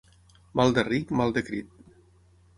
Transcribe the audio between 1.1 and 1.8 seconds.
mal de crit.